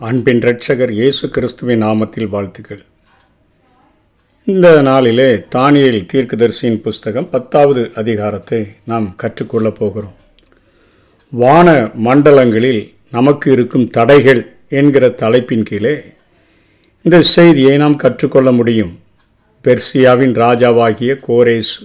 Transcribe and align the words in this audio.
அன்பின் 0.00 0.40
இரட்சகர் 0.40 0.90
இயேசு 0.90 1.30
கிறிஸ்துவின் 1.30 1.82
நாமத்தில் 1.82 2.28
வாழ்த்துக்கள். 2.28 2.82
இந்த 4.44 4.82
நாளிலே 4.82 5.26
தானியல் 5.54 6.06
தீர்க்கதரிசியின் 6.12 6.80
புஸ்தகம் 6.80 7.28
பத்தாவது 7.30 7.90
அதிகாரத்தை 7.94 8.60
நாம் 8.84 9.14
கற்றுக்கொள்ளப் 9.22 9.78
போகிறோம். 9.78 10.14
வான 11.32 11.74
மண்டலங்களில் 12.04 12.80
நமக்கு 13.10 13.52
இருக்கும் 13.52 13.90
தடைகள் 13.90 14.42
என்கிற 14.68 15.08
தலைப்பின் 15.08 15.62
கீழே 15.62 15.94
இந்த 17.02 17.20
செய்தியை 17.20 17.76
நாம் 17.76 17.96
கற்றுக்கொள்ள 17.96 18.52
முடியும். 18.52 18.98
பெர்சியாவின் 19.64 20.34
ராஜாவாகிய 20.44 21.20
கோரேஸ் 21.28 21.76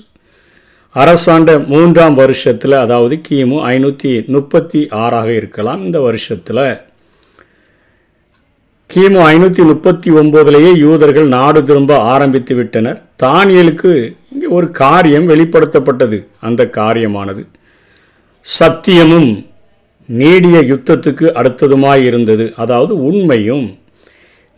அரசாண்ட 0.96 1.60
மூன்றாம் 1.60 2.14
வருஷத்தில் 2.14 2.82
அதாவது 2.86 3.22
கிமு 3.30 3.60
ஐநூற்றி 3.74 4.28
முப்பத்தி 4.28 4.88
ஆறாக 4.88 5.34
இருக்கலாம் 5.34 5.84
இந்த 5.86 6.02
வருஷத்தில் 6.02 6.66
கிமு 8.94 9.20
ஐநூற்றி 9.30 9.64
முப்பத்தி 9.70 10.10
ஒம்போதுலேயே 10.20 10.72
யூதர்கள் 10.84 11.28
நாடு 11.36 11.60
திரும்ப 11.68 11.92
ஆரம்பித்து 12.14 12.54
விட்டனர். 12.58 12.98
தானியலுக்கு 13.24 13.92
இங்கே 14.34 14.48
ஒரு 14.58 14.68
காரியம் 14.82 15.30
வெளிப்படுத்தப்பட்டது. 15.32 16.18
அந்த 16.48 16.62
காரியமானது 16.78 17.44
சத்தியமும் 18.46 19.30
நீடிய 20.10 20.58
யுத்தத்துக்கு 20.72 21.26
அடுத்ததுமாய் 21.40 22.04
இருந்தது. 22.10 22.46
அதாவது 22.64 22.94
உண்மையும் 23.10 23.66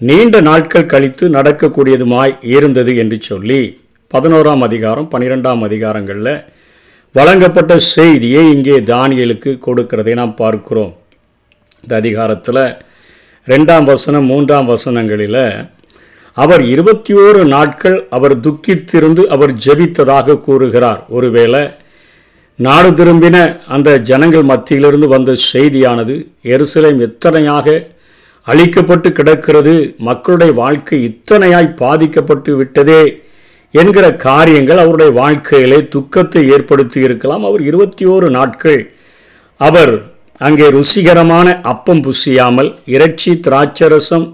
நீண்ட 0.02 0.42
நாட்கள் 0.50 0.92
கழித்து 0.94 1.26
நடக்கக்கூடியதுமாய் 1.38 2.34
இருந்தது 2.56 2.94
என்று 3.04 3.20
சொல்லி 3.30 3.62
பதினோராம் 4.14 4.66
அதிகாரம் 4.68 5.10
பன்னிரெண்டாம் 5.14 5.64
அதிகாரங்களில் 5.68 6.34
வழங்கப்பட்ட 7.16 7.74
செய்தியை 7.94 8.44
இங்கே 8.56 8.78
தானியலுக்கு 8.94 9.54
கொடுக்கிறதை 9.68 10.16
நாம் 10.22 10.36
பார்க்கிறோம். 10.42 10.94
இந்த 11.84 11.94
அதிகாரத்தில் 12.02 12.64
ரெண்டாம் 13.48 13.84
வசனம் 13.84 14.30
மூன்றாம் 14.32 14.70
வசனங்களில் 14.74 15.42
அவர் 16.38 16.62
இருபத்தி 16.74 17.14
ஓரு 17.24 17.42
நாட்கள் 17.46 17.98
அவர் 18.10 18.34
துக்கித்திருந்து 18.46 19.24
அவர் 19.26 19.52
ஜெபித்ததாக 19.66 20.38
கூறுகிறார். 20.38 21.02
ஒருவேளை 21.10 21.62
நாடு 22.60 22.90
திரும்பின 22.90 23.38
அந்த 23.76 23.90
ஜனங்கள் 24.10 24.46
மத்தியிலிருந்து 24.52 25.08
வந்த 25.08 25.36
செய்தியானது 25.52 26.16
எருசலேம் 26.54 27.00
எத்தனையாக 27.08 27.78
அழிக்கப்பட்டு 28.48 29.12
கிடக்கிறது 29.12 29.76
மக்களுடைய 30.10 30.54
வாழ்க்கை 30.62 30.98
இத்தனையாய் 31.10 31.70
பாதிக்கப்பட்டு 31.84 32.52
விட்டதே 32.56 33.02
என்கிற 33.74 34.06
காரியங்கள் 34.28 34.84
அவருடைய 34.84 35.12
வாழ்க்கையிலே 35.22 35.80
துக்கத்தை 35.96 36.44
ஏற்படுத்தி 36.56 37.00
இருக்கலாம். 37.08 37.44
அவர் 37.44 37.62
இருபத்தி 37.62 38.06
ஓரு 38.06 38.30
நாட்கள் 38.30 38.82
அவர் 39.62 39.94
அங்கே 40.40 40.68
ருசிகரமான 40.70 41.62
அப்பம் 41.62 42.02
புசியாமல் 42.04 42.76
இறைச்சி 42.86 43.32
திராட்சரசம் 43.48 44.26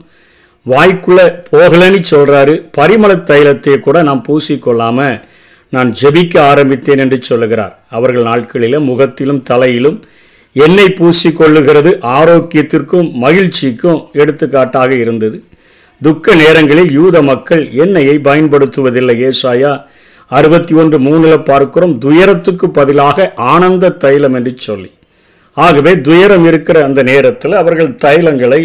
வாய்க்குள்ள 0.67 1.19
போகலன்னு 1.51 1.99
சொல்கிறாரு 2.09 2.69
பரிமள 2.77 3.15
தைலத்தை 3.15 3.79
கூட 3.79 4.03
நான் 4.03 4.23
பூசிக்கொள்ளாமல் 4.27 5.21
நான் 5.69 5.93
ஜெபிக்க 6.01 6.39
ஆரம்பித்தேன் 6.39 6.97
என்று 6.97 7.21
சொல்லுகிறார். 7.21 7.83
அவர்கள் 7.89 8.23
நாட்களில் 8.23 8.79
முகத்திலும் 8.79 9.43
தலையிலும் 9.43 10.03
எண்ணெய் 10.51 10.95
பூசிக்கொள்ளுகிறது. 10.99 11.91
ஆரோக்கியத்திற்கும் 12.01 13.11
மகிழ்ச்சிக்கும் 13.23 14.09
எடுத்துக்காட்டாக 14.11 14.93
இருந்தது. 14.95 15.43
துக்க 16.01 16.35
நேரங்களில் 16.35 16.91
யூத 16.91 17.21
மக்கள் 17.21 17.71
எண்ணெயை 17.71 18.19
பயன்படுத்துவதில்லை. 18.19 19.29
ஏசாயா 19.29 19.83
அறுபத்தி 20.27 20.73
ஒன்று 20.73 20.99
மூணில் 20.99 21.43
பார்க்கிறோம். 21.43 21.97
துயரத்துக்கு 21.99 22.69
பதிலாக 22.69 23.33
ஆனந்த 23.35 23.89
தைலம் 23.89 24.33
என்று 24.33 24.53
சொல்லி. 24.57 24.91
ஆகவே 25.53 26.01
துயரம் 26.01 26.45
இருக்கிற 26.45 26.83
அந்த 26.83 27.03
நேரத்தில் 27.03 27.53
அவர்கள் 27.53 27.89
தைலங்களை 27.89 28.61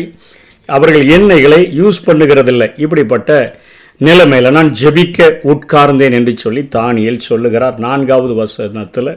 அவர்கள் 0.68 1.04
எண்ணெய்களை 1.16 1.60
யூஸ் 1.80 1.98
பண்ணுகிறதில்லை. 2.06 2.68
இப்படிப்பட்ட 2.76 3.58
நிலைமையில் 3.96 4.50
நான் 4.50 4.70
ஜெபிக்க 4.82 5.28
உட்கார்ந்தேன் 5.52 6.12
என்று 6.12 6.32
சொல்லி 6.36 6.62
தானியல் 6.76 7.26
சொல்லுகிறார். 7.28 7.78
நான்காவது 7.78 8.34
வசனத்தில் 8.34 9.12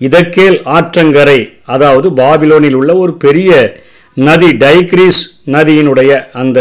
இதக்கேல் 0.00 0.58
ஆற்றங்கரை 0.76 1.38
அதாவது 1.64 2.10
பாபிலோனில் 2.10 2.74
உள்ள 2.74 2.96
ஒரு 2.96 3.14
பெரிய 3.16 3.80
நதி 4.14 4.50
டைக்ரீஸ் 4.64 5.20
நதியினுடைய 5.46 6.30
அந்த 6.32 6.58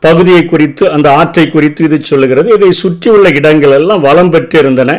பகுதியை 0.00 0.44
குறித்து 0.44 0.90
அந்த 0.90 1.08
ஆற்றை 1.12 1.50
குறித்து 1.50 1.84
இது 1.84 1.98
சொல்லுகிறது. 2.04 2.48
இதை 2.54 2.72
சுற்றியுள்ள 2.72 3.28
இடங்கள் 3.28 3.70
எல்லாம் 3.70 4.00
வளம் 4.00 4.32
பெற்றிருந்தன. 4.32 4.92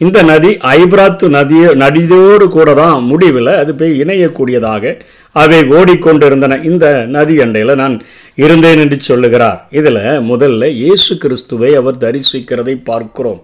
இந்த 0.00 0.18
நதி 0.30 0.50
ஐப்ராத்து 0.76 1.26
நதியோ 1.36 1.70
நதியோடு 1.82 2.44
கூட 2.54 2.68
தான் 2.80 3.02
முடிவில் 3.08 3.50
அது 3.62 3.72
போய் 3.80 3.98
இணையக்கூடியதாக 4.02 4.92
அவை 5.36 5.58
ஓடிக்கொண்டிருந்தன. 5.78 6.58
இந்த 6.70 6.84
நதி 7.16 7.34
அண்டையில் 7.44 7.80
நான் 7.82 7.96
இருந்தேன் 8.44 8.80
என்று 8.84 8.98
சொல்லுகிறார். 9.08 9.58
இதில் 9.78 10.00
முதல்ல 10.30 10.70
இயேசு 10.82 11.12
கிறிஸ்துவை 11.24 11.72
அவர் 11.80 12.00
தரிசிக்கிறதை 12.04 12.76
பார்க்கிறோம். 12.88 13.42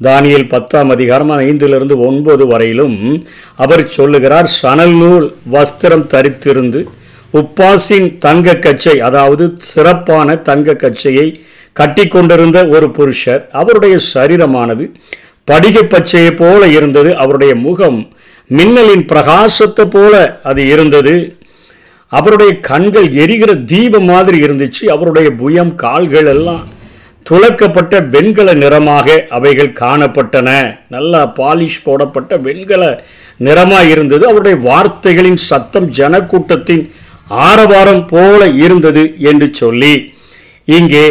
தானியல் 0.00 0.50
பத்தாம் 0.54 0.90
அதிகாரம் 0.96 1.32
ஐந்திலிருந்து 1.46 1.96
ஒன்பது 2.08 2.44
வரையிலும் 2.52 2.98
அவர் 3.64 3.84
சொல்லுகிறார் 3.98 4.48
சணல் 4.60 4.96
நூல் 5.02 5.26
வஸ்திரம் 5.54 6.06
தரித்திருந்து 6.14 6.80
உப்பாசின் 7.40 8.08
தங்க 8.26 8.58
கச்சை 8.64 8.96
அதாவது 9.08 9.44
சிறப்பான 9.70 10.34
தங்க 10.48 10.74
கச்சையை 10.82 11.26
கட்டி 11.72 12.04
கொண்டிருந்த 12.06 12.58
ஒரு 12.74 12.86
புருஷர் 12.96 13.42
அவருடைய 13.60 13.94
சரீரமானது 14.14 14.86
படிக 15.48 15.76
பச்சையை 15.82 16.32
போல 16.36 16.66
இருந்தது 16.66 17.10
அவருடைய 17.16 17.54
முகம். 17.66 18.00
மின்னலின் 18.50 19.04
பிரகாசத்தை 19.12 19.84
போல 19.90 20.40
அது 20.42 20.62
இருந்தது. 20.68 21.14
அவருடைய 22.12 22.52
கண்கள் 22.60 23.08
எரிகிற 23.24 23.50
தீபம் 23.72 24.04
மாதிரி 24.04 24.38
இருந்துச்சு. 24.46 24.84
அவருடைய 24.94 25.28
புயம் 25.40 25.74
கால்கள் 25.74 26.26
எல்லாம் 26.26 26.64
துளக்கப்பட்ட 27.30 27.94
வெண்கல 28.14 28.54
நிறமாக 28.54 29.26
அவைகள் 29.28 29.76
காணப்பட்டன. 29.80 30.48
நல்லா 30.88 31.20
பாலிஷ் 31.38 31.82
போடப்பட்ட 31.84 32.36
வெண்கல 32.36 32.82
நிறமாக 33.46 33.84
இருந்தது. 33.84 34.24
அவருடைய 34.28 34.56
வார்த்தைகளின் 34.68 35.40
சத்தம் 35.50 35.88
ஜனக்கூட்டத்தின் 35.98 36.84
ஆரவாரம் 37.48 38.04
போல 38.06 38.40
இருந்தது 38.64 39.04
என்று 39.30 39.48
சொல்லி 39.62 39.94
இங்கே 40.64 41.06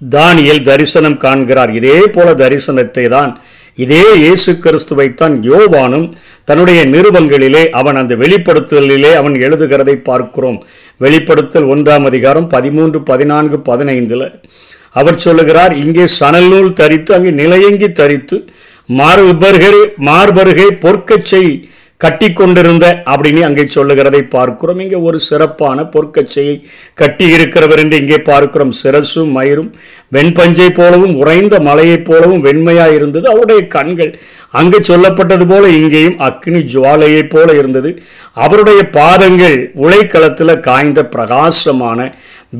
தானியல் 0.00 0.62
தரிசனம் 0.62 1.18
காண்கிறார். 1.24 1.72
இதே 1.80 1.98
போல 2.14 2.28
தரிசனத்தை 2.44 3.04
தான் 3.08 3.32
இதே 3.78 4.14
இயேசு 4.16 4.52
கிறிஸ்துவைத்தான் 4.52 5.40
யோவானும் 5.42 6.12
தன்னுடைய 6.44 6.84
நிருபங்களிலே 6.84 7.68
அவன் 7.70 7.96
அந்த 7.96 8.14
வெளிப்படுத்தலிலே 8.14 9.14
அவன் 9.14 9.32
எழுதுகிறதை 9.32 9.94
பார்க்கிறோம். 9.94 10.66
வெளிப்படுத்தல் 10.96 11.64
ஒன்றாம் 11.64 12.04
அதிகாரம் 12.04 12.48
பதிமூன்று 12.48 13.02
பதினான்கு 13.02 13.56
பதினைந்தில் 13.56 14.40
அவர் 14.90 15.16
சொல்லுகிறார் 15.16 15.76
இங்கே 15.76 16.06
சணல் 16.06 16.72
தரித்து 16.72 17.14
அங்கே 17.14 17.30
நிலையங்கி 17.30 17.92
தரித்து 17.92 18.44
மார்பருகே 18.88 19.86
மார்பருகே 20.04 20.68
பொற்கச்சை 20.80 21.68
கட்டி 22.02 22.28
கொண்டிருந்த 22.32 22.86
அப்படின்னு 23.12 23.42
அங்கே 23.46 23.64
சொல்லுகிறதை 23.74 24.20
பார்க்கிறோம். 24.34 24.80
இங்கே 24.84 24.98
ஒரு 25.08 25.18
சிறப்பான 25.26 25.84
பொற்கச்சையை 25.94 26.56
கட்டி 27.00 27.26
இருக்கிறவர் 27.36 27.80
என்று 27.82 28.00
இங்கே 28.02 28.18
பார்க்கிறோம். 28.30 28.72
சிரசும் 28.80 29.30
மயிரும் 29.36 29.70
வெண்பஞ்சை 30.16 30.68
போலவும் 30.80 31.14
உறைந்த 31.22 31.60
மலையைப் 31.68 32.06
போலவும் 32.08 32.44
வெண்மையாக 32.46 32.96
இருந்தது. 32.98 33.26
அவருடைய 33.32 33.62
கண்கள் 33.76 34.12
அங்கு 34.60 34.80
சொல்லப்பட்டது 34.90 35.46
போல 35.52 35.70
இங்கேயும் 35.78 36.18
அக்னி 36.28 36.62
ஜுவாலையைப் 36.74 37.32
போல 37.34 37.48
இருந்தது. 37.60 37.92
அவருடைய 38.44 38.82
பாதங்கள் 38.98 39.58
உலைக்களத்தில் 39.86 40.60
காய்ந்த 40.68 41.00
பிரகாசமான 41.16 42.08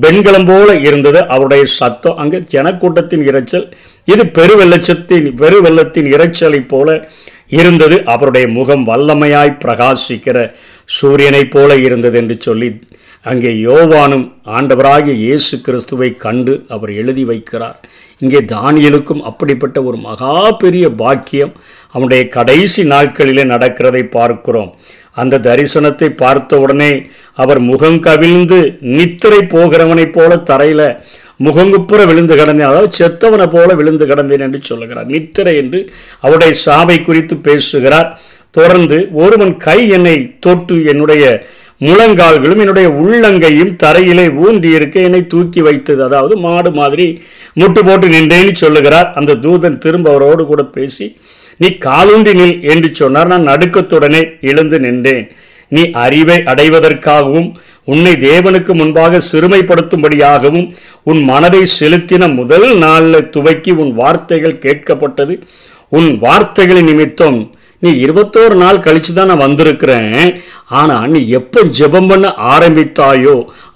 வெண்கலம் 0.04 0.48
போல 0.52 0.70
இருந்தது. 0.88 1.20
அவருடைய 1.34 1.64
சத்தம் 1.78 2.18
அங்கே 2.22 2.38
ஜனக்கூட்டத்தின் 2.54 3.26
இரைச்சல் 3.30 3.68
இது 4.14 4.24
பெருவெள்ளச்சத்தின் 4.38 5.30
பெருவெள்ளத்தின் 5.40 6.10
இறைச்சலை 6.16 6.60
போல 6.74 6.98
இருந்தது. 7.48 8.04
அவருடைய 8.04 8.48
முகம் 8.48 8.86
வல்லமையாய் 8.88 9.60
பிரகாசிக்கிற 9.64 10.54
சூரியனைப் 11.00 11.50
போல 11.50 11.76
இருந்தது 11.76 12.18
என்று 12.18 12.36
சொல்லி 12.40 12.82
அங்கே 13.22 13.50
யோவானும் 13.52 14.32
ஆண்டவராகிய 14.56 15.14
இயேசு 15.14 15.60
கிறிஸ்துவை 15.60 16.16
கண்டு 16.16 16.64
அவர் 16.68 16.92
எழுதி 16.92 17.24
வைக்கிறார். 17.24 17.78
இங்கே 18.18 18.38
தானியலுக்கும் 18.38 19.22
அப்படிப்பட்ட 19.22 19.82
ஒரு 19.82 19.96
மகா 19.96 20.50
பெரிய 20.50 20.90
பாக்கியம் 20.90 21.52
அவனுடைய 21.92 22.28
கடைசி 22.28 22.82
நாட்களிலே 22.82 23.44
நடக்கிறதை 23.54 24.02
பார்க்கிறோம். 24.10 24.76
அந்த 25.12 25.38
தரிசனத்தை 25.38 26.08
பார்த்த 26.08 26.58
உடனே 26.58 27.06
அவர் 27.32 27.60
முகம் 27.60 28.00
கவிழ்ந்து 28.00 28.78
நித்திரை 28.80 29.38
போகிறவனைப் 29.38 30.12
போல 30.12 30.36
தரையில் 30.36 30.88
முகங்குப்புற 31.44 32.06
விழுந்து 32.06 32.34
கிடந்தேன். 32.36 32.70
அதாவது 32.70 32.90
செத்தவனை 32.98 33.46
போல 33.50 33.74
விழுந்து 33.74 34.06
கிடந்தேன் 34.06 34.40
என்று 34.40 34.60
சொல்லுகிறார். 34.62 35.06
நித்திரை 35.06 35.56
என்று 35.56 35.80
அவருடைய 36.20 36.52
சாவை 36.52 37.00
குறித்து 37.00 37.36
பேசுகிறார். 37.36 38.20
தொடர்ந்து 38.50 39.08
ஒருவன் 39.12 39.56
கை 39.56 39.88
என்னை 39.88 40.36
தொட்டு 40.40 40.84
என்னுடைய 40.84 41.24
முழங்கால்களும் 41.80 42.58
என்னுடைய 42.58 42.88
உள்ளங்கையும் 42.88 43.72
தரையிலே 43.82 44.34
ஊன்றி 44.34 44.68
இருக்க 44.68 45.00
என்னை 45.00 45.26
தூக்கி 45.26 45.60
வைத்தது. 45.60 46.04
அதாவது 46.04 46.36
மாடு 46.36 46.70
மாதிரி 46.70 47.06
முட்டு 47.60 47.80
போட்டு 47.84 48.06
நின்றேன்னு 48.08 48.52
சொல்லுகிறார். 48.52 49.12
அந்த 49.14 49.34
தூதன் 49.34 49.78
திரும்ப 49.78 50.10
அவரோடு 50.10 50.44
கூட 50.46 50.64
பேசி 50.64 51.16
நீ 51.56 51.68
காலூண்டி 51.84 52.32
நில் 52.40 52.56
என்று 52.62 52.94
சொன்னார். 52.94 53.26
நான் 53.26 53.48
நடுக்கத்துடனே 53.48 54.22
எழுந்து 54.40 54.78
நின்றேன். 54.80 55.26
நீ 55.68 55.82
அறிவை 56.04 56.38
அடைவதற்காகவும் 56.52 57.48
உன்னை 57.84 58.12
தேவனுக்கு 58.28 58.72
முன்பாக 58.74 59.20
சிறுமைப்படுத்தும்படியாகவும் 59.32 60.66
உன் 61.02 61.20
மனதை 61.24 61.62
செலுத்தின 61.78 62.32
முதல் 62.34 62.68
நாளில் 62.76 63.28
துவக்கி 63.30 63.72
உன் 63.82 63.92
வார்த்தைகள் 63.94 64.62
கேட்கப்பட்டது. 64.64 65.36
உன் 65.92 66.10
வார்த்தைகளின் 66.18 66.88
நிமித்தம் 66.90 67.38
நீ 67.82 67.90
இருபத்தோரு 68.04 68.54
நாள் 68.54 68.84
கழிச்சு 68.84 69.12
தான் 69.14 69.30
நான் 69.30 69.42
வந்திருக்கிறேன். 69.44 70.14
ஆனால் 70.80 71.10
நீ 71.14 71.20
எப்போ 71.38 71.60
ஜெபம் 71.78 72.08
பண்ண 72.08 72.26
ஆரம்பித்தாயோ 72.54 73.34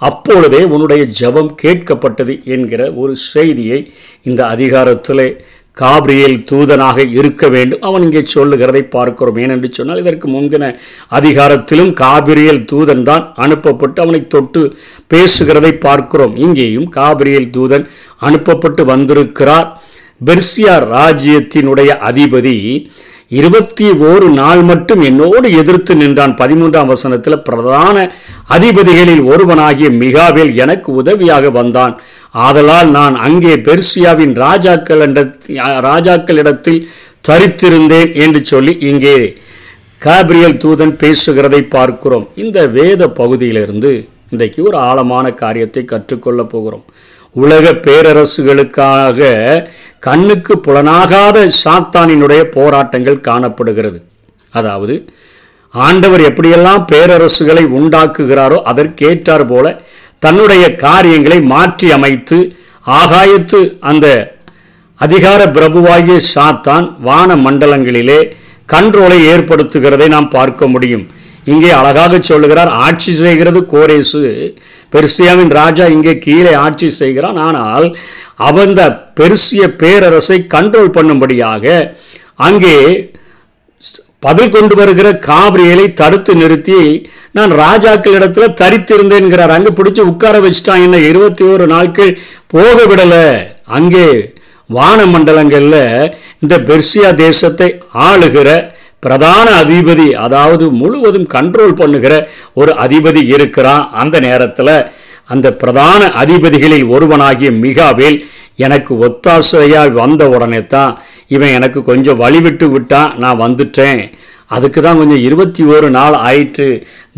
அப்பொழுதே 0.08 0.62
உன்னுடைய 0.72 1.02
ஜெபம் 1.20 1.50
கேட்கப்பட்டது 1.62 2.34
என்கிற 2.54 2.82
ஒரு 3.02 3.12
செய்தியை 3.32 3.80
இந்த 4.22 4.40
அதிகாரத்தில் 4.46 5.26
காபிரியல் 5.82 6.36
தூதனாக 6.50 7.06
இருக்க 7.18 7.42
வேண்டும். 7.54 7.82
அவன் 7.88 8.04
இங்கே 8.06 8.22
சொல்லுகிறதை 8.34 8.82
பார்க்கிறோம். 8.96 9.38
ஏனென்று 9.44 9.70
சொன்னால் 9.78 10.02
இதற்கு 10.02 10.28
முந்தின 10.36 10.72
அதிகாரத்திலும் 11.18 11.92
காபிரியல் 12.02 12.62
தூதன் 12.72 13.04
தான் 13.10 13.26
அனுப்பப்பட்டு 13.44 14.00
அவனை 14.04 14.22
தொட்டு 14.36 14.62
பேசுகிறதை 15.14 15.72
பார்க்கிறோம். 15.86 16.34
இங்கேயும் 16.46 16.88
காபிரியல் 16.98 17.52
தூதன் 17.58 17.86
அனுப்பப்பட்டு 18.28 18.84
வந்திருக்கிறார். 18.92 19.68
பெர்சியா 20.28 20.74
ராஜ்யத்தினுடைய 20.96 21.90
அதிபதி 22.10 22.56
இருபத்தி 23.38 23.86
ஓரு 24.08 24.28
நாள் 24.38 24.60
மட்டும் 24.68 25.02
என்னோடு 25.08 25.48
எதிர்த்து 25.58 25.92
நின்றான். 26.00 26.32
பதிமூன்றாம் 26.40 26.90
வசனத்தில் 26.92 27.44
பிரதான 27.48 27.96
அதிபதிகளில் 28.56 29.22
ஒருவனாகிய 29.32 29.88
மிகாவேல் 30.00 30.50
எனக்கு 30.64 30.88
உதவியாக 31.00 31.50
வந்தான். 31.58 31.94
ஆதலால் 32.34 32.90
நான் 32.98 33.16
அங்கே 33.26 33.54
பெர்சியாவின் 33.68 34.34
ராஜாக்கள் 34.44 35.02
ராஜாக்களிடத்தில் 35.90 36.80
தரித்திருந்தேன் 37.28 38.12
என்று 38.24 38.40
சொல்லி 38.44 38.74
இங்கே 38.90 39.16
காபிரியல் 40.00 40.60
தூதன் 40.64 40.94
பேசுகிறதை 41.02 41.60
பார்க்கிறோம். 41.76 42.26
இந்த 42.42 42.58
வேத 42.76 43.08
பகுதியிலிருந்து 43.20 43.92
இன்றைக்கு 44.32 44.60
ஒரு 44.68 44.78
ஆழமான 44.88 45.26
காரியத்தை 45.42 45.82
கற்றுக்கொள்ளப் 45.84 46.52
போகிறோம். 46.52 46.84
உலக 47.36 47.72
பேரரசுகளுக்காக 47.86 49.18
கண்ணுக்கு 50.06 50.54
புலனாகாத 50.66 51.38
சாத்தானினுடைய 51.64 52.42
போராட்டங்கள் 52.56 53.24
காணப்படுகிறது. 53.28 53.98
அதாவது 54.50 54.94
ஆண்டவர் 55.74 56.22
எப்படியெல்லாம் 56.28 56.82
பேரரசுகளை 56.92 57.64
உண்டாக்குகிறாரோ 57.78 58.58
அதற்கேற்றார் 58.70 59.44
போல 59.52 59.66
தன்னுடைய 60.24 60.64
காரியங்களை 60.86 61.38
மாற்றி 61.52 61.86
அமைத்து 61.96 62.38
ஆகாயத்து 63.00 63.60
அந்த 63.90 64.06
அதிகார 65.04 65.40
பிரபுவாகிய 65.56 66.18
சாத்தான் 66.34 66.86
வான 67.08 67.36
மண்டலங்களிலே 67.44 68.20
கண்ட்ரோலை 68.72 69.18
ஏற்படுத்துகிறதை 69.32 70.08
நாம் 70.14 70.28
பார்க்க 70.34 70.68
முடியும். 70.74 71.04
இங்கே 71.52 71.70
அழகாக 71.78 72.18
சொல்லுகிறார் 72.30 72.70
ஆட்சி 72.86 73.12
செய்கிறது 73.20 73.60
கோரேசு. 73.74 74.20
பெர்சியாவின் 74.92 75.52
ராஜா 75.60 75.84
இங்கே 75.96 76.14
கீழே 76.26 76.52
ஆட்சி 76.64 76.88
செய்கிறான். 77.00 77.38
ஆனால் 77.46 77.86
அவந்த 78.48 78.80
பெருசிய 79.18 79.62
பேரரசை 79.82 80.38
கண்ட்ரோல் 80.54 80.94
பண்ணும்படியாக 80.98 81.64
அங்கே 82.48 82.76
பதில் 84.24 84.52
கொண்டு 84.54 84.74
வருகிற 84.80 85.08
காபிரியலை 85.28 85.86
தடுத்து 86.00 86.32
நிறுத்தி 86.40 86.80
நான் 87.36 87.52
ராஜாக்களிடத்துல 87.62 88.46
தரித்திருந்தேன்கிறார். 88.62 89.54
அங்கே 89.56 89.72
பிடிச்சி 89.78 90.02
உட்கார 90.10 90.36
வச்சுட்டான். 90.44 90.82
என்ன 90.86 90.96
இருபத்தி 91.10 91.44
ஓரு 91.52 91.66
நாட்கள் 91.74 92.12
போக 92.54 92.76
விடலை. 92.90 93.26
அங்கே 93.78 94.06
வான 94.70 94.98
மண்டலங்களில் 95.12 96.12
இந்த 96.42 96.56
பெர்சியா 96.68 97.08
தேசத்தை 97.24 97.68
ஆளுகிற 98.08 98.48
பிரதான 99.04 99.46
அதிபதி 99.62 100.08
அதாவது 100.24 100.64
முழுவதும் 100.80 101.28
கண்ட்ரோல் 101.36 101.78
பண்ணுகிற 101.80 102.14
ஒரு 102.60 102.72
அதிபதி 102.84 103.22
இருக்கிறான். 103.36 103.84
அந்த 104.02 104.16
நேரத்தில் 104.26 104.74
அந்த 105.34 105.48
பிரதான 105.62 106.02
அதிபதிகளில் 106.22 106.86
ஒருவனாகிய 106.94 107.50
மிகாவில் 107.64 108.18
எனக்கு 108.66 108.92
ஒத்தாசையாக 109.06 109.92
வந்த 110.02 110.22
உடனே 110.34 110.60
தான் 110.74 110.92
இவன் 111.34 111.54
எனக்கு 111.58 111.80
கொஞ்சம் 111.90 112.20
வழிவிட்டு 112.22 112.66
விட்டான் 112.74 113.14
நான் 113.22 113.40
வந்துட்டேன். 113.44 114.02
அதுக்கு 114.56 114.80
தான் 114.84 115.00
கொஞ்சம் 115.00 115.24
இருபத்தி 115.26 115.62
ஓரு 115.72 115.88
நாள் 115.96 116.16
ஆயிற்று. 116.28 116.68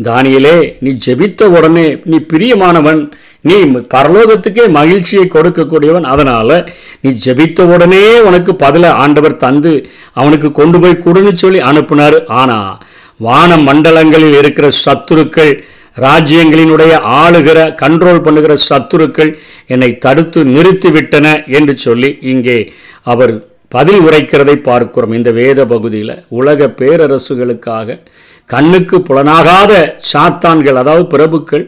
தானியலே 0.07 0.55
நீ 0.83 0.89
ஜெபித்த 1.05 1.43
உடனே 1.57 1.85
நீ 2.11 2.17
பிரியமானவன். 2.31 3.01
நீ 3.49 3.55
பரலோகத்துக்கே 3.93 4.65
மகிழ்ச்சியை 4.79 5.23
கொடுக்கக்கூடியவன். 5.35 6.05
அதனால் 6.13 6.57
நீ 7.03 7.11
ஜெபித்த 7.25 7.65
உடனே 7.75 8.03
உனக்கு 8.29 8.51
பதில 8.65 8.91
ஆண்டவர் 9.03 9.41
தந்து 9.45 9.73
அவனுக்கு 10.19 10.51
கொண்டு 10.59 10.79
போய் 10.83 11.03
கொடுன்னு 11.05 11.33
சொல்லி 11.43 11.61
அனுப்புனார். 11.69 12.17
ஆனால் 12.41 12.69
வான 13.27 13.57
மண்டலங்களில் 13.67 14.37
இருக்கிற 14.41 14.67
சத்துருக்கள் 14.85 15.53
ராஜ்யங்களினுடைய 16.05 16.93
ஆளுகிற 17.21 17.59
கண்ட்ரோல் 17.81 18.23
பண்ணுகிற 18.27 18.53
சத்துருக்கள் 18.69 19.31
என்னை 19.73 19.89
தடுத்து 20.05 20.39
நிறுத்திவிட்டன 20.55 21.27
என்று 21.57 21.75
சொல்லி 21.85 22.09
இங்கே 22.33 22.57
அவர் 23.13 23.33
பதில் 23.75 24.01
உரைக்கிறதை 24.07 24.55
பார்க்கிறோம். 24.69 25.13
இந்த 25.17 25.31
வேத 25.39 25.59
பகுதியில் 25.73 26.15
உலக 26.39 26.67
பேரரசுகளுக்காக 26.79 27.97
கண்ணுக்கு 28.53 28.97
புலனாகாத 29.07 29.71
சாத்தான்கள் 30.11 30.79
அதாவது 30.81 31.05
பிரபுக்கள் 31.13 31.65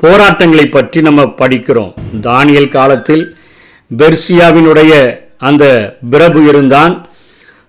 போராட்டங்களை 0.00 0.66
பற்றி 0.68 1.00
நம்ம 1.08 1.22
படிக்கிறோம். 1.40 1.92
தானியல் 2.28 2.74
காலத்தில் 2.78 3.24
பெர்சியாவினுடைய 3.90 4.92
அந்த 5.48 5.64
பிரபு 6.10 6.40
இருந்தான். 6.50 6.94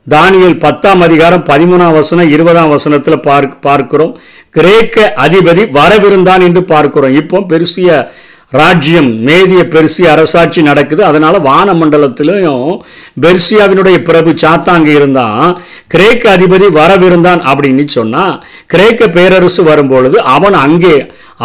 தானியல் 0.08 0.60
பத்தாம் 0.66 1.02
அதிகாரம் 1.02 1.46
பதிமூணாம் 1.50 1.98
வசனம் 2.00 2.30
இருபதாம் 2.36 2.74
வசனத்தில் 2.76 3.26
பார்க் 3.30 3.56
பார்க்கிறோம். 3.62 4.14
கிரேக்க 4.50 5.14
அதிபதி 5.26 5.64
வரவிருந்தான் 5.80 6.44
என்று 6.48 6.64
பார்க்கிறோம். 6.74 7.16
இப்போ 7.22 7.40
பெருசிய 7.52 7.90
ராஜ்யம் 8.52 9.10
மேதிய 9.28 9.62
பெர்சிய 9.74 10.12
அரசாட்சி 10.12 10.62
நடக்குது. 10.62 11.02
அதனால 11.06 11.40
வானமண்டலத்திலையும் 11.48 12.68
பெர்சியாவினுடைய 13.24 13.98
பிரபு 14.10 14.32
சாத்தாங்க 14.44 14.86
இருந்தான் 14.86 15.50
கிரேக்க 15.88 16.24
அதிபதி 16.38 16.68
வரவிருந்தான் 16.80 17.42
அப்படின்னு 17.52 17.86
சொன்னா 17.98 18.26
கிரேக்க 18.68 19.10
பேரரசு 19.10 19.64
வரும்பொழுது 19.64 20.22
அவன் 20.36 20.58
அங்கே 20.66 20.96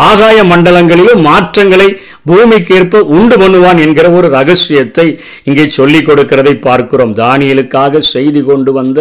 ஆகாய 0.09 0.39
மண்டலங்களிலும் 0.45 1.25
மாற்றங்களை 1.29 1.89
பூமிக்கு 2.25 2.75
ஏற்ப 2.75 3.01
உண்டு 3.17 3.37
பண்ணுவான் 3.37 3.81
என்கிற 3.85 4.07
ஒரு 4.11 4.29
ரகசியத்தை 4.29 5.07
இங்கே 5.45 5.65
சொல்லிக் 5.69 6.07
கொடுக்கிறதை 6.09 6.55
பார்க்கிறோம். 6.61 7.13
தானியலுக்காக 7.15 7.99
செய்தி 7.99 8.43
கொண்டு 8.43 8.73
வந்த 8.73 8.99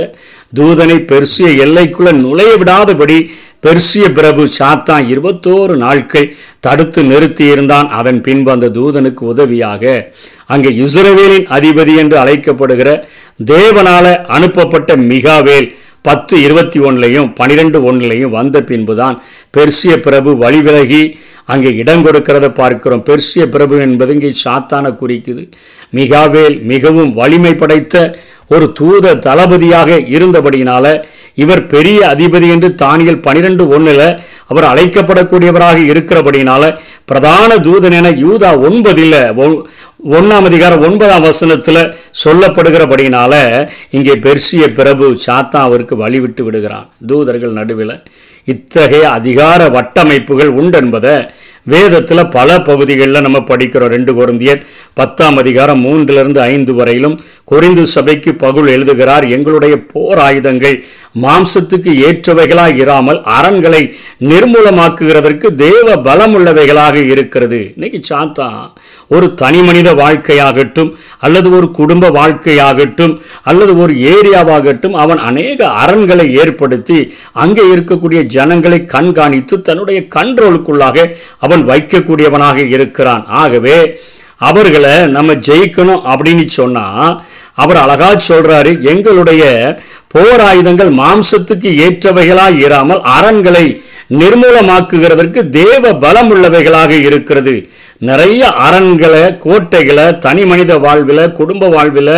தூதனை 0.59 0.97
பெர்சிய 1.11 1.49
எல்லைக்குள்ள 1.65 2.11
நுழைய 2.23 2.53
விடாதபடி 2.57 3.17
பெர்சிய 3.63 4.05
பிரபு 4.17 4.43
சாத்தான் 4.59 5.05
இருபத்தோரு 5.13 5.73
நாட்கள் 5.75 6.27
தடுத்து 6.65 7.01
நிறுத்தியிருந்தான். 7.03 7.87
அதன் 7.99 8.21
பின்பு 8.21 8.49
அந்த 8.51 8.71
தூதனுக்கு 8.77 9.23
உதவியாக 9.33 9.83
அங்கே 10.53 10.71
இஸ்ரவேலின் 10.85 11.49
அதிபதி 11.57 11.95
என்று 12.03 12.17
அழைக்கப்படுகிற 12.23 12.89
தேவனால 13.53 14.05
அனுப்பப்பட்ட 14.37 14.95
மிகாவேல் 15.11 15.69
பத்து 16.07 16.35
இருபத்தி 16.45 16.79
ஒன்றுலையும் 16.79 17.27
பனிரெண்டு 17.39 17.79
ஒன்றுலையும் 17.89 18.35
வந்த 18.37 18.57
பின்புதான் 18.69 19.17
பெர்சிய 19.57 19.95
பிரபு 20.07 20.31
வழிவிலகி 20.43 21.03
அங்கே 21.53 21.69
இடம் 21.81 22.03
கொடுக்கிறத 22.05 22.47
பார்க்கிறோம். 22.59 23.03
பெர்சிய 23.09 23.43
பிரபு 23.55 23.75
என்பது 23.85 24.11
இங்கே 24.13 24.31
சாத்தான 24.43 24.91
குறிக்குது. 25.01 25.43
மிகாவேல் 25.99 26.57
மிகவும் 26.71 27.11
வலிமை 27.13 27.53
படைத்த 27.55 27.95
ஒரு 28.51 28.65
தூத 28.79 29.15
தளபதியாக 29.19 29.97
இருந்தபடியினால 30.15 30.85
இவர் 31.35 31.67
பெரிய 31.67 31.99
அதிபதி 32.07 32.47
என்று 32.49 32.69
தானியல் 32.81 33.21
பனிரெண்டு 33.21 33.63
ஒன்றில் 33.67 34.07
அவர் 34.47 34.65
அழைக்கப்படக்கூடியவராக 34.71 35.77
இருக்கிறபடினால 35.91 36.63
பிரதான 37.05 37.57
தூதன் 37.57 37.95
என 37.99 38.09
யூதா 38.23 38.49
ஒன்பதில் 38.67 39.15
ஒன்றாம் 40.11 40.47
அதிகாரம் 40.49 40.81
ஒன்பதாம் 40.81 41.21
வசனத்தில் 41.21 41.81
சொல்லப்படுகிறபடினால 42.23 43.33
இங்கே 43.89 44.15
பெர்சிய 44.17 44.73
பிரபு 44.73 45.07
சாத்தா 45.25 45.59
அவருக்கு 45.67 45.95
வழிவிட்டு 45.95 46.41
விடுகிறான். 46.41 46.89
தூதர்கள் 47.07 47.51
நடுவில் 47.51 47.95
இத்தகைய 48.47 49.11
அதிகார 49.11 49.61
வட்டமைப்புகள் 49.69 50.51
உண்டென்பதை 50.59 51.15
வேதத்தில் 51.65 52.29
பல 52.29 52.49
பகுதிகளில் 52.61 53.25
நம்ம 53.25 53.39
படிக்கிறோம். 53.39 53.91
ரெண்டு 53.95 54.11
குருந்தியர் 54.13 54.61
பத்தாம் 54.93 55.37
அதிகாரம் 55.37 55.83
மூன்றிலிருந்து 55.85 56.39
ஐந்து 56.53 56.73
வரையிலும் 56.73 57.19
குறிந்து 57.51 57.83
சபைக்கு 57.95 58.31
பகுல் 58.35 58.67
எழுதுகிறார். 58.67 59.25
எங்களுடைய 59.29 59.75
போர் 59.93 60.17
ஆயுதங்கள் 60.17 60.83
மாம்சத்துக்கு 61.23 61.91
ஏற்றவைகளாக 62.07 62.75
இராமல் 62.75 63.19
அரண்களை 63.37 63.81
நிர்மூலமாக்குகிறதற்கு 64.31 65.47
தேவ 65.55 65.95
பலமுள்ளவைகளாக 66.07 66.95
இருக்கிறது. 67.13 67.59
இன்னைக்கு 67.75 67.99
சாத்தா 68.09 68.47
ஒரு 69.07 69.33
தனி 69.33 69.61
மனித 69.61 69.89
வாழ்க்கையாகட்டும் 69.93 70.91
அல்லது 71.19 71.49
ஒரு 71.57 71.71
குடும்ப 71.71 72.09
வாழ்க்கையாகட்டும் 72.09 73.13
அல்லது 73.43 73.77
ஒரு 73.77 73.93
ஏரியாவாகட்டும் 74.13 74.95
அவன் 75.03 75.17
அநேக 75.17 75.67
அரண்களை 75.83 76.27
ஏற்படுத்தி 76.43 76.99
அங்கே 77.31 77.65
இருக்கக்கூடிய 77.73 78.21
ஜனங்களை 78.37 78.85
கண்காணித்து 78.85 79.61
தன்னுடைய 79.61 80.01
கண்ட்ரோலுக்குள்ளாக 80.15 81.07
அவன் 81.51 81.67
வைக்கக்கூடியவனாக 81.69 82.57
இருக்கிறான். 82.75 83.23
ஆகவே 83.41 83.77
அவர்களை 84.49 84.93
நம்ம 85.15 85.31
ஜெயிக்கணும் 85.47 86.03
அப்படின்னு 86.11 86.45
சொன்னா 86.59 86.85
அவர் 87.63 87.79
அழகா 87.83 88.09
சொல்றாரு 88.27 88.71
எங்களுடைய 88.91 89.43
போர் 90.13 90.43
ஆயுதங்கள் 90.49 90.91
மாம்சத்துக்கு 90.99 91.69
ஏற்றவைகளா 91.85 92.45
இராமல் 92.65 93.01
அரண்களை 93.17 93.65
நிர்மூலமாக்குகிறதற்கு 94.21 95.41
தேவ 95.59 95.93
பலம் 96.03 96.31
உள்ளவைகளாக 96.33 96.91
இருக்கிறது. 97.07 97.55
நிறைய 98.01 98.47
அரண்களை 98.47 99.37
கோட்டைகளை 99.37 100.19
தனி 100.19 100.45
மனித 100.45 100.77
வாழ்வில் 100.77 101.31
குடும்ப 101.31 101.67
வாழ்வில் 101.67 102.15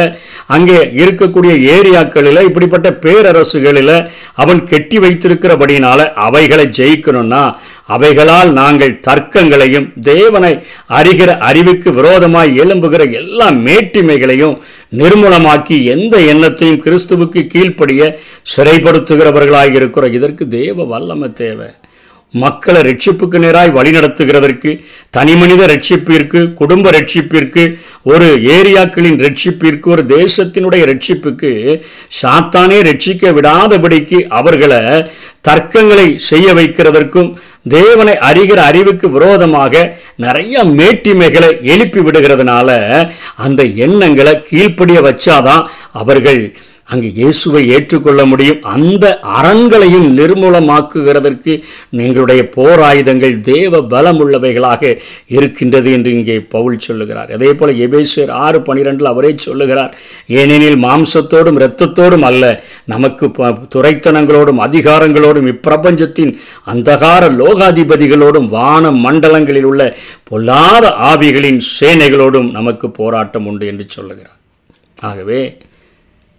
அங்கே 0.47 0.77
இருக்கக்கூடிய 0.95 1.53
ஏரியாக்களில் 1.75 2.41
இப்படிப்பட்ட 2.41 2.89
பேரரசுகளில் 2.91 3.95
அவன் 4.33 4.63
கெட்டி 4.63 4.99
வைத்திருக்கிறபடினால 4.99 6.13
அவைகளை 6.13 6.65
ஜெயிக்கணும்னா 6.77 7.43
அவைகளால் 7.87 8.51
நாங்கள் 8.51 8.99
தர்க்கங்களையும் 9.07 9.87
தேவனை 10.01 10.53
அறிகிற 10.87 11.37
அறிவுக்கு 11.37 11.91
விரோதமாய் 11.93 12.57
எழும்புகிற 12.57 13.11
எல்லா 13.11 13.51
மேட்டிமைகளையும் 13.67 14.57
நிர்மூலமாக்கி 14.97 15.83
எந்த 15.85 16.17
எண்ணத்தையும் 16.17 16.81
கிறிஸ்துவுக்கு 16.81 17.47
கீழ்ப்படிய 17.47 18.19
சிறைப்படுத்துகிறவர்களாக 18.55 19.73
இருக்கிறோம் 19.73 20.11
இதற்கு 20.11 20.47
தேவ 20.47 20.83
வல்லமை 20.83 21.33
தேவை. 21.33 21.69
மக்களை 22.33 22.79
ரட்சிப்புக்கு 22.81 23.37
நேராய் 23.39 23.71
வழிநடத்துகிறதற்கு 23.71 24.71
தனிமனித 25.09 25.63
ரட்சிப்பிற்கு 25.65 26.39
குடும்ப 26.53 26.91
ரட்சிப்பிற்கு 26.91 27.63
ஒரு 28.03 28.27
ஏரியாக்களின் 28.55 29.19
ரட்சிப்பிற்கு 29.19 29.87
ஒரு 29.89 30.03
தேசத்தினுடைய 30.13 30.83
ரட்சிப்புக்கு 30.85 31.51
சாத்தானே 32.21 32.79
ரட்சிக்க 32.81 33.33
விடாதபடிக்கு 33.33 34.19
அவர்களை 34.31 34.81
தர்க்கங்களை 35.47 36.07
செய்ய 36.23 36.49
வைக்கிறதற்கும் 36.53 37.29
தேவனை 37.69 38.13
அறிகிற 38.23 38.59
அறிவுக்கு 38.63 39.07
விரோதமாக 39.09 39.83
நிறைய 40.15 40.63
மேட்டிமைகளை 40.73 41.51
எழுப்பி 41.65 42.01
விடுகிறதுனால 42.01 42.69
அந்த 43.37 43.63
எண்ணங்களை 43.83 44.35
கீழ்ப்படிய 44.41 44.99
வச்சாதான் 45.01 45.65
அவர்கள் 45.91 46.41
அங்கு 46.85 47.13
இயேசுவை 47.13 47.67
ஏற்றுக்கொள்ள 47.67 48.25
முடியும். 48.25 48.61
அந்த 48.61 49.19
அறங்களையும் 49.23 50.17
நிர்மூலமாக்குகிறதற்கு 50.17 51.63
எங்களுடைய 51.91 52.49
போராயுதங்கள் 52.55 53.39
தேவ 53.39 53.81
பலமுள்ளவைகளாக 53.81 54.99
இருக்கின்றது 55.27 55.91
என்று 55.91 56.11
இங்கே 56.11 56.39
பவுல் 56.39 56.79
சொல்லுகிறார். 56.79 57.31
அதே 57.31 57.53
போல 57.53 57.71
எபேசியர் 57.71 58.31
ஆறு 58.31 58.59
பனிரெண்டில் 58.59 59.03
அவரே 59.03 59.33
சொல்லுகிறார் 59.37 59.97
ஏனெனில் 60.27 60.77
மாம்சத்தோடும் 60.77 61.59
இரத்தத்தோடும் 61.59 62.21
அல்ல 62.21 62.63
நமக்கு 62.85 63.31
ப- 63.31 63.57
துரைத்தனங்களோடும் 63.75 64.61
அதிகாரங்களோடும் 64.61 65.49
இப்பிரபஞ்சத்தின் 65.53 66.33
அந்தகார 66.65 67.29
லோகாதிபதிகளோடும் 67.31 68.49
வான 68.49 68.91
மண்டலங்களில் 68.91 69.63
உள்ள 69.63 69.97
பொல்லாத 70.23 70.95
ஆவிகளின் 71.01 71.61
சேனைகளோடும் 71.79 72.51
நமக்கு 72.51 72.91
போராட்டம் 72.91 73.45
உண்டு 73.45 73.67
என்று 73.67 73.85
சொல்லுகிறார். 73.87 74.39
ஆகவே 74.99 75.57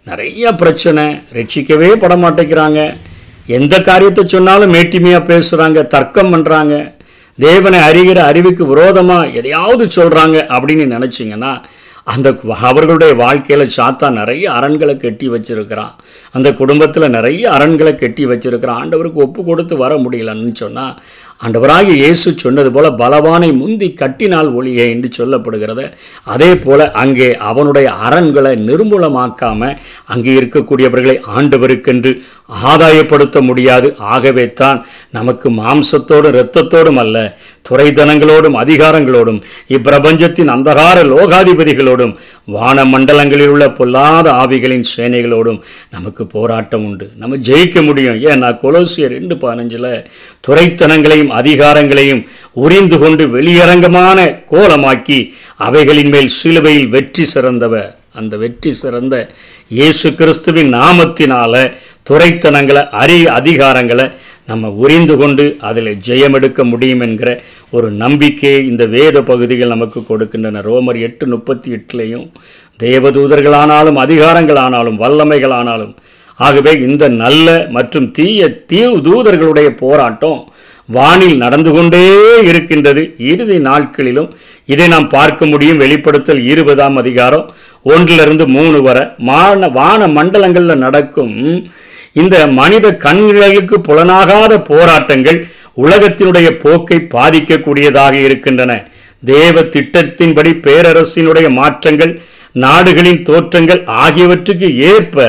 நிறைய 0.09 0.51
பிரச்சனை. 0.61 1.03
ரட்சிக்கவே 1.37 1.89
பட 2.01 2.13
மாட்டேங்கிறாங்க 2.15 2.81
எந்த 3.57 3.75
காரியத்தை 3.87 4.23
சொன்னாலும் 4.25 4.73
மேட்டிமையாக 4.73 5.27
பேசுகிறாங்க 5.31 5.79
தர்க்கம் 5.93 6.31
பண்ணுறாங்க 6.33 6.75
தேவனை 7.37 7.79
அறிகிற 7.79 8.19
அறிவுக்கு 8.31 8.63
விரோதமாக 8.65 9.31
எதையாவது 9.39 9.85
சொல்கிறாங்க 9.97 10.37
அப்படின்னு 10.55 10.85
நினச்சிங்கன்னா 10.95 11.53
அந்த 12.13 12.29
அவர்களுடைய 12.67 13.13
வாழ்க்கையில் 13.21 13.71
சாத்தா 13.77 14.07
நிறைய 14.11 14.45
அரண்களை 14.51 14.95
கட்டி 14.97 15.27
வச்சிருக்கிறான். 15.29 15.93
அந்த 16.31 16.49
குடும்பத்தில் 16.53 17.13
நிறைய 17.17 17.43
அரண்களை 17.51 17.93
கட்டி 17.95 18.25
வச்சுருக்கிறான். 18.25 18.79
ஆண்டவருக்கு 18.81 19.23
ஒப்பு 19.25 19.43
கொடுத்து 19.43 19.77
வர 19.77 19.95
முடியலன்னு 19.95 20.53
சொன்னால் 20.53 20.93
ஆண்டவராகிய 21.41 21.95
இயேசு 22.01 22.27
சொன்னது 22.43 22.69
போல 22.75 22.87
பலவானை 22.99 23.49
முந்தி 23.61 23.87
கட்டினால் 24.01 24.49
ஒளியே 24.57 24.85
என்று 24.93 25.09
சொல்லப்படுகிறத. 25.17 25.81
அதே 26.33 26.51
போல 26.65 26.87
அங்கே 27.01 27.27
அவனுடைய 27.49 27.87
அரண்களை 28.07 28.53
நிர்மூலமாக்காம 28.67 29.71
அங்கே 30.13 30.33
இருக்கக்கூடியவர்களை 30.39 31.15
ஆண்டவருக்கென்று 31.35 32.13
ஆதாயப்படுத்த 32.71 33.41
முடியாது. 33.49 33.89
ஆகவே 34.13 34.45
தான் 34.61 34.79
நமக்கு 35.17 35.49
மாம்சத்தோடும் 35.59 36.33
இரத்தத்தோடும் 36.35 37.01
அல்ல 37.03 37.17
துறைதனங்களோடும் 37.69 38.57
அதிகாரங்களோடும் 38.61 39.39
இப்பிரபஞ்சத்தின் 39.75 40.53
அந்தகார 40.55 40.97
லோகாதிபதிகளோடும் 41.11 42.15
வான 42.55 42.77
மண்டலங்களில் 42.93 43.51
உள்ள 43.53 43.67
பொல்லாத 43.79 44.27
ஆவிகளின் 44.41 44.87
சேனைகளோடும் 44.95 45.59
நமக்கு 45.95 46.23
போராட்டம் 46.35 46.83
உண்டு. 46.87 47.05
நம்ம 47.21 47.39
ஜெயிக்க 47.47 47.77
முடியும். 47.87 48.19
ஏன்னா 48.31 48.49
கொலோசியர் 48.63 49.15
ரெண்டு 49.17 49.37
பதினஞ்சில் 49.43 49.89
துறைத்தனங்களையும் 50.47 51.24
அதிகாரங்களையும் 51.31 52.25
உறிந்து 52.53 52.97
கொண்டு 52.97 53.27
வெளியரங்கமான 53.27 54.43
கோலமாக்கி 54.51 55.33
அவைகளின் 55.55 56.09
மேல் 56.09 56.27
சிலுவையில் 56.27 56.87
வெற்றி 56.87 57.25
சிறந்தவர் 57.25 57.97
அந்த 58.13 58.37
வெற்றி 58.37 58.73
சிறந்த 58.73 59.29
இயேசு 59.67 60.15
கிறிஸ்துவின் 60.15 60.73
நாமத்தினால 60.73 61.73
துறைத்தனங்களை 62.09 62.89
அறி 62.89 63.25
அதிகாரங்களை 63.27 64.11
நம்ம 64.45 64.69
உறிந்து 64.69 65.17
கொண்டு 65.17 65.55
அதில் 65.59 65.97
ஜெயமெடுக்க 66.07 66.63
முடியும் 66.63 66.99
என்கிற 66.99 67.43
ஒரு 67.71 67.91
நம்பிக்கையை 67.91 68.67
இந்த 68.67 68.85
வேத 68.85 69.21
பகுதிகள் 69.21 69.67
நமக்கு 69.67 69.99
கொடுக்கின்றன. 69.99 70.61
ரோமர் 70.61 70.99
எட்டு 70.99 71.27
முப்பத்தி 71.27 71.71
எட்டுலேயும் 71.71 72.31
தேவதூதர்களானாலும் 72.83 73.99
அதிகாரங்களானாலும் 74.05 74.99
வல்லமைகளானாலும் 74.99 75.95
ஆகவே 76.35 76.71
இந்த 76.79 77.07
நல்ல 77.07 77.67
மற்றும் 77.69 78.11
தீய 78.11 78.49
தீவு 78.49 78.97
தூதர்களுடைய 78.97 79.69
போராட்டம் 79.69 80.53
வானில் 80.85 81.37
நடந்து 81.37 81.71
கொண்டே 81.71 82.03
இருக்கின்றது. 82.43 83.15
இறுதி 83.17 83.59
நாட்களிலும் 83.59 84.37
இதை 84.65 84.87
நாம் 84.87 85.07
பார்க்க 85.09 85.45
முடியும். 85.45 85.77
வெளிப்படுத்தல் 85.77 86.41
இருபதாம் 86.45 86.95
அதிகாரம் 86.95 87.53
ஒன்றிலிருந்து 87.83 88.47
மூணு 88.47 88.81
வரை. 88.81 89.03
மான 89.17 89.67
வான 89.67 90.07
மண்டலங்களில் 90.07 90.83
நடக்கும் 90.85 91.33
இந்த 92.13 92.47
மனித 92.47 92.95
கண்களுக்கு 92.95 93.79
புலனாகாத 93.87 94.59
போராட்டங்கள் 94.63 95.47
உலகத்தினுடைய 95.85 96.49
போக்கை 96.63 96.97
பாதிக்கக்கூடியதாக 97.15 98.13
இருக்கின்றன. 98.13 98.87
தேவ 99.23 99.61
திட்டத்தின்படி 99.61 100.53
பேரரசினுடைய 100.65 101.49
மாற்றங்கள் 101.49 102.21
நாடுகளின் 102.63 103.21
தோற்றங்கள் 103.21 103.81
ஆகியவற்றுக்கு 104.03 104.67
ஏற்ப 104.91 105.25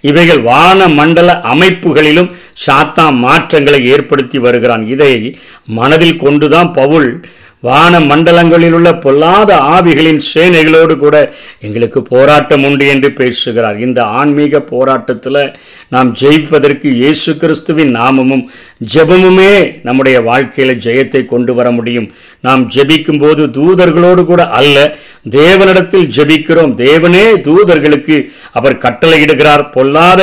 இவைகள் 0.00 0.42
வான 0.50 0.88
மண்டல 0.98 1.30
அமைப்புகளிலும் 1.52 2.30
சாத்தா 2.66 3.06
மாற்றங்களை 3.24 3.80
ஏற்படுத்தி 3.94 4.38
வருகிறான். 4.38 4.84
இதை 4.94 5.12
மனதில் 5.78 6.20
கொண்டுதான் 6.24 6.72
பவுல் 6.72 7.10
வான 7.66 8.00
மண்டலங்களில் 8.10 8.74
உள்ள 8.78 8.90
பொல்லாத 9.04 9.50
ஆவிகளின் 9.76 10.20
சேனைகளோடு 10.30 10.94
கூட 11.04 11.16
எங்களுக்கு 11.66 12.00
போராட்டம் 12.12 12.64
உண்டு 12.68 12.86
என்று 12.94 13.10
பேசுகிறார். 13.20 13.78
இந்த 13.86 14.00
ஆன்மீக 14.20 14.60
போராட்டத்தில் 14.72 15.40
நாம் 15.94 16.10
ஜெயிப்பதற்கு 16.20 16.88
இயேசு 17.02 17.32
கிறிஸ்துவின் 17.42 17.92
நாமமும் 17.98 18.44
ஜெபமுமே 18.94 19.52
நம்முடைய 19.88 20.16
வாழ்க்கையில் 20.30 20.82
ஜெயத்தை 20.86 21.22
கொண்டு 21.34 21.54
வர 21.58 21.70
முடியும். 21.78 22.08
நாம் 22.46 22.62
ஜெபிக்கும் 22.76 23.20
போது 23.24 23.44
தூதர்களோடு 23.58 24.24
கூட 24.24 24.42
அல்ல 24.60 24.76
தேவனிடத்தில் 25.38 26.08
ஜெபிக்கிறோம். 26.16 26.72
தேவனே 26.86 27.24
தூதர்களுக்கு 27.48 28.16
அவர் 28.58 28.82
கட்டளையிடுகிறார். 28.84 29.64
பொல்லாத 29.76 30.20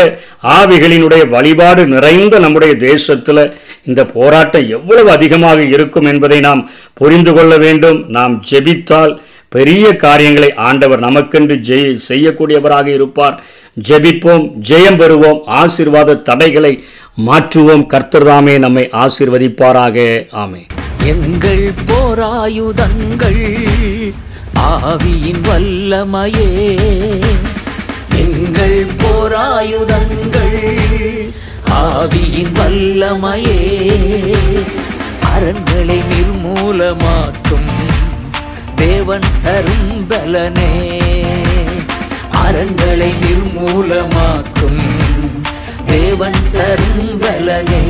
ஆவிகளினுடைய 0.57 1.23
வழிபாடு 1.35 1.81
நிறைந்த 1.95 2.39
நம்முடைய 2.45 2.73
தேசத்தில் 2.89 3.43
இந்த 3.85 4.01
போராட்டம் 4.15 4.67
எவ்வளவு 4.77 5.09
அதிகமாக 5.11 5.61
இருக்கும் 5.75 6.09
என்பதை 6.11 6.39
நாம் 6.39 6.61
புரிந்து 6.93 7.33
கொள்ள 7.33 7.53
வேண்டும். 7.57 7.99
நாம் 8.17 8.35
ஜெபித்தால் 8.51 9.13
பெரிய 9.55 9.85
காரியங்களை 10.03 10.49
ஆண்டவர் 10.67 11.01
நமக்கென்று 11.07 11.55
ஜெய 11.69 11.83
செய்யக்கூடியவராக 12.09 12.87
இருப்பார். 12.87 13.35
ஜெபிப்போம் 13.89 14.45
ஜெயம் 14.69 14.99
பெறுவோம் 15.01 15.41
ஆசீர்வாத 15.61 16.15
தடைகளை 16.29 16.73
மாற்றுவோம். 17.27 17.85
கர்த்தர்தாமே 17.93 18.55
நம்மை 18.65 18.85
ஆசீர்வதிப்பாராக. 19.03 19.97
ஆமே 20.43 20.61
எங்கள் 21.13 21.65
போராயுதங்கள் 21.89 23.41
ஆவியின் 24.69 25.41
வல்லமையே. 25.47 26.49
எங்கள் 28.23 28.79
போராயுதங்கள் 29.03 30.59
ஆவியின் 31.81 32.53
வல்லமையே 32.53 33.59
அரண்களை 35.33 35.99
நிர்மூலமாக்கும் 36.11 37.71
தேவன் 38.75 39.27
தரும் 39.43 40.07
பலனே. 40.09 40.71
அரண்களை 42.45 43.11
நிர்மூலமாக்கும் 43.23 44.81
தேவன் 45.85 46.41
தரும் 46.51 47.19
பலனே. 47.19 47.83